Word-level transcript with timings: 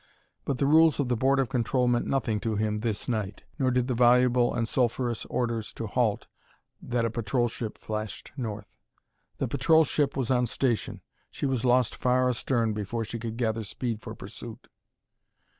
But 0.45 0.57
the 0.57 0.65
rules 0.65 0.99
of 0.99 1.09
the 1.09 1.15
Board 1.15 1.37
of 1.37 1.47
Control 1.47 1.87
meant 1.87 2.07
nothing 2.07 2.39
to 2.39 2.55
him 2.55 2.79
this 2.79 3.07
night. 3.07 3.43
Nor 3.59 3.69
did 3.69 3.87
the 3.87 3.93
voluble 3.93 4.51
and 4.51 4.67
sulphurous 4.67 5.27
orders 5.27 5.71
to 5.73 5.85
halt 5.85 6.25
that 6.81 7.05
a 7.05 7.11
patrol 7.11 7.47
ship 7.47 7.77
flashed 7.77 8.31
north. 8.35 8.77
The 9.37 9.47
patrol 9.47 9.83
ship 9.83 10.17
was 10.17 10.31
on 10.31 10.47
station; 10.47 11.01
she 11.29 11.45
was 11.45 11.63
lost 11.63 11.93
far 11.93 12.27
astern 12.29 12.73
before 12.73 13.05
she 13.05 13.19
could 13.19 13.37
gather 13.37 13.63
speed 13.63 14.01
for 14.01 14.15
pursuit. 14.15 14.69